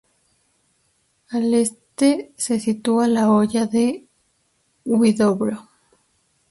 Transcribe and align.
Al 1.29 1.53
este 1.53 2.33
se 2.35 2.59
sitúa 2.59 3.07
la 3.07 3.29
Hoya 3.29 3.67
de 3.67 4.07
Huidobro. 4.83 5.69